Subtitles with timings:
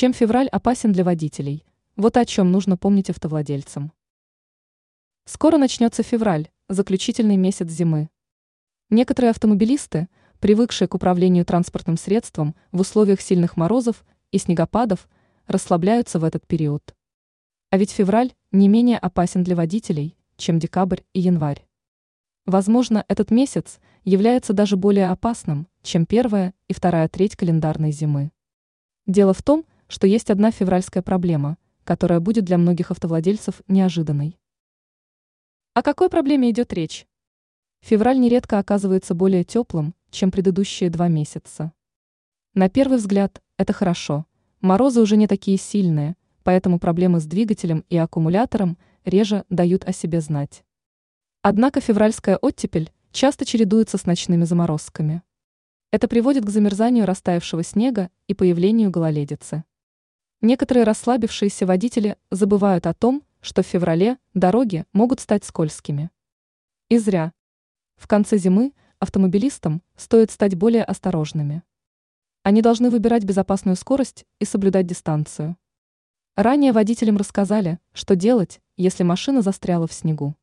[0.00, 1.62] Чем февраль опасен для водителей?
[1.94, 3.92] Вот о чем нужно помнить автовладельцам.
[5.26, 8.08] Скоро начнется февраль, заключительный месяц зимы.
[8.88, 10.08] Некоторые автомобилисты,
[10.38, 15.06] привыкшие к управлению транспортным средством в условиях сильных морозов и снегопадов,
[15.46, 16.94] расслабляются в этот период.
[17.68, 21.66] А ведь февраль не менее опасен для водителей, чем декабрь и январь.
[22.46, 28.32] Возможно, этот месяц является даже более опасным, чем первая и вторая треть календарной зимы.
[29.06, 34.38] Дело в том, что есть одна февральская проблема, которая будет для многих автовладельцев неожиданной.
[35.74, 37.08] О какой проблеме идет речь?
[37.80, 41.72] Февраль нередко оказывается более теплым, чем предыдущие два месяца.
[42.54, 44.26] На первый взгляд, это хорошо.
[44.60, 50.20] Морозы уже не такие сильные, поэтому проблемы с двигателем и аккумулятором реже дают о себе
[50.20, 50.62] знать.
[51.42, 55.22] Однако февральская оттепель часто чередуется с ночными заморозками.
[55.90, 59.64] Это приводит к замерзанию растаявшего снега и появлению гололедицы.
[60.42, 66.10] Некоторые расслабившиеся водители забывают о том, что в феврале дороги могут стать скользкими.
[66.88, 67.32] И зря.
[67.96, 71.62] В конце зимы автомобилистам стоит стать более осторожными.
[72.42, 75.58] Они должны выбирать безопасную скорость и соблюдать дистанцию.
[76.36, 80.36] Ранее водителям рассказали, что делать, если машина застряла в снегу.